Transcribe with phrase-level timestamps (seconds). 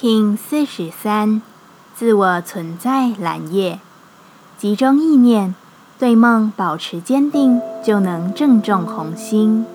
[0.00, 1.42] King 四十三，
[1.94, 3.80] 自我存在蓝叶，
[4.56, 5.54] 集中意念，
[5.98, 9.66] 对梦保持坚定，就能正中红心。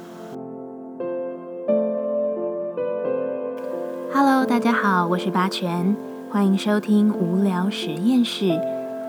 [4.12, 5.96] Hello，大家好，我是八全，
[6.32, 8.60] 欢迎收听无聊实验室，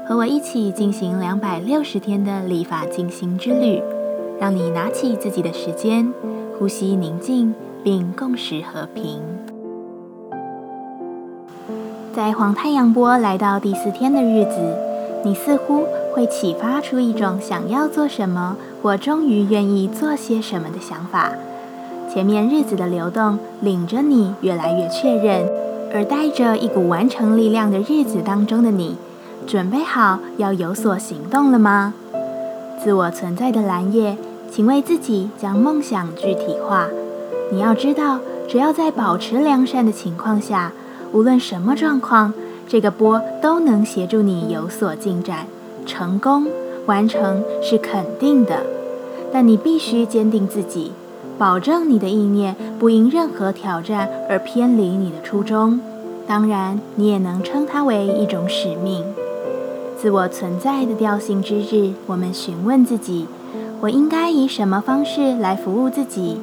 [0.07, 3.83] 和我一起进行两百六十天的立法进行之旅，
[4.39, 6.12] 让你拿起自己的时间，
[6.59, 9.46] 呼吸宁静，并共识和平。
[12.17, 14.57] 在黄太阳波来到第四天的日子，
[15.22, 21.32] 你似乎会启发出一种想要做什么，或终于愿意做些什么的想法。
[22.11, 25.46] 前面日子的流动领着你越来越确认，
[25.93, 28.96] 而带着一股完成力量的日子当中的你，
[29.46, 31.93] 准备好要有所行动了吗？
[32.83, 34.17] 自我存在的蓝叶，
[34.51, 36.87] 请为自己将梦想具体化。
[37.53, 40.73] 你要知道，只要在保持良善的情况下。
[41.12, 42.33] 无论什么状况，
[42.69, 45.47] 这个波都能协助你有所进展，
[45.87, 46.47] 成功
[46.87, 48.61] 完成是肯定的。
[49.33, 50.93] 但你必须坚定自己，
[51.37, 55.81] 保证你的意念不因任何挑战而偏离你的初衷。
[56.27, 59.05] 当然，你也能称它为一种使命。
[59.97, 63.27] 自我存在的调性之日，我们询问自己：
[63.81, 66.41] 我应该以什么方式来服务自己？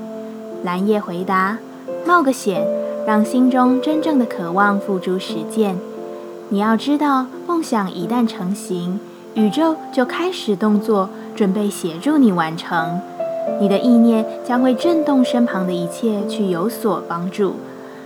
[0.64, 1.58] 蓝叶回答：
[2.06, 2.66] 冒个险。
[3.06, 5.78] 让心中真正的渴望付诸实践。
[6.50, 9.00] 你要知道，梦想一旦成型，
[9.34, 13.02] 宇宙就开始动作，准备协助你完成。
[13.60, 17.56] 你的意念将会震动身旁的一切，去有所帮助。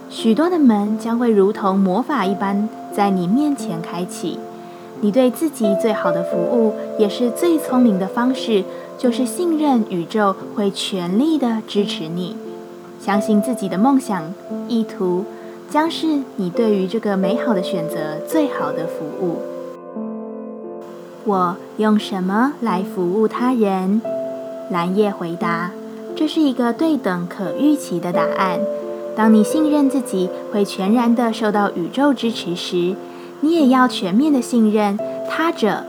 [0.09, 4.39] 许多的门将会如同魔法一般在你面前开启。
[5.01, 8.63] 你对自己最好的服务，也是最聪明的方式，
[8.97, 12.35] 就是信任宇宙会全力的支持你。
[13.08, 14.22] 相信自己的梦想
[14.67, 15.23] 意图，
[15.69, 19.38] 将是你对于这个美好的选择最好的服务。
[21.23, 24.02] 我用什么来服务他人？
[24.70, 25.71] 蓝叶回答
[26.17, 28.59] ：“这是一个对等、可预期的答案。
[29.15, 32.93] 当你信任自己会全然的受到宇宙支持时，
[33.39, 34.99] 你也要全面的信任
[35.30, 35.86] 他者，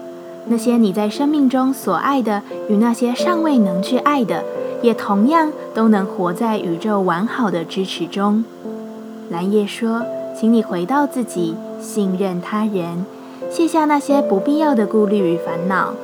[0.46, 4.44] 那些你在生命中所爱的，与那些尚未能去爱的。”
[4.82, 8.44] 也同样都能活在宇宙完好的支持中。
[9.30, 10.02] 蓝叶说
[10.38, 13.04] ：“请你回到自己，信任他人，
[13.50, 15.94] 卸下那些不必要的顾虑与烦恼，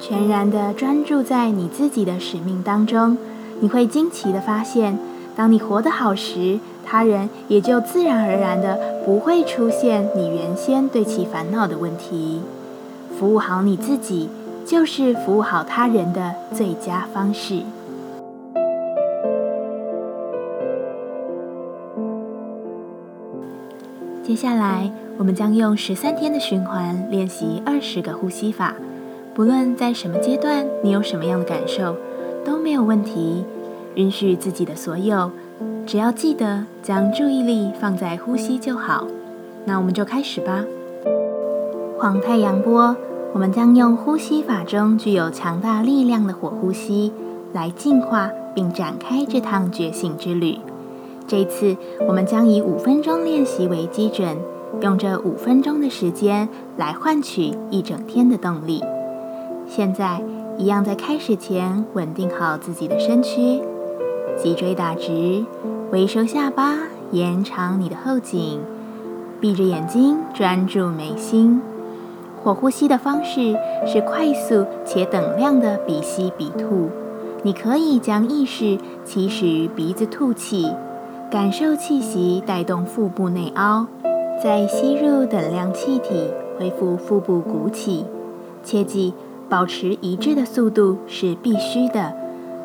[0.00, 3.16] 全然的专注在你自己的使命当中。
[3.60, 4.98] 你会惊奇的发现，
[5.36, 12.40] 当你活得好时，他人也就自然而然的不会出现你原先对其烦恼的问题。
[13.18, 14.28] 服务好你自己，
[14.66, 17.62] 就是服务好他人的最佳方式。”
[24.30, 28.76] 接下来，我们将用十三天的循环练习二十个呼吸法。
[29.34, 31.96] 不论在什么阶段，你有什么样的感受，
[32.44, 33.44] 都没有问题。
[33.96, 35.32] 允许自己的所有，
[35.84, 39.08] 只要记得将注意力放在呼吸就好。
[39.64, 40.64] 那我们就开始吧。
[41.98, 42.94] 黄太阳波，
[43.32, 47.12] 我们将用呼吸法中具有强大力量的火呼吸，
[47.52, 50.58] 来净化并展开这趟觉醒之旅。
[51.30, 51.76] 这次，
[52.08, 54.36] 我们将以五分钟练习为基准，
[54.80, 58.82] 用这五分钟的时间来换取一整天的动力。
[59.64, 60.20] 现在，
[60.58, 63.62] 一样在开始前稳定好自己的身躯，
[64.36, 65.44] 脊椎打直，
[65.92, 66.76] 微收下巴，
[67.12, 68.60] 延长你的后颈，
[69.40, 71.62] 闭着眼睛专注眉心。
[72.42, 76.90] 火呼吸的方式是快速且等量的鼻吸鼻吐，
[77.44, 80.66] 你可以将意识起始于鼻子吐气。
[81.30, 83.86] 感受气息带动腹部内凹，
[84.42, 88.04] 再吸入等量气体，恢复腹部鼓起。
[88.64, 89.14] 切记，
[89.48, 92.12] 保持一致的速度是必须的。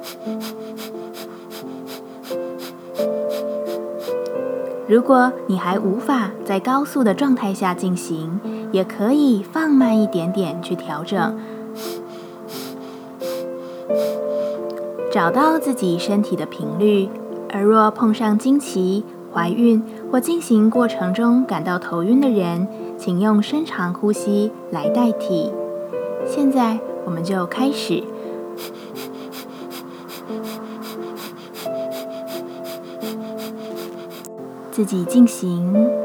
[4.89, 8.39] 如果你还无法在高速的状态下进行，
[8.71, 11.37] 也可以放慢一点点去调整，
[15.11, 17.07] 找到自己身体的频率。
[17.55, 19.81] 而若碰上经期、怀孕
[20.11, 22.67] 或进行过程中感到头晕的人，
[22.97, 25.49] 请用深长呼吸来代替。
[26.25, 28.03] 现在我们就开始，
[34.69, 36.04] 自己进行。